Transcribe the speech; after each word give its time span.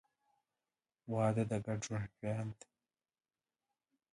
•واده 1.13 1.43
د 1.51 1.53
ګډ 1.65 1.79
ژوند 1.87 2.09
پیل 2.19 2.47
دی. 2.59 2.67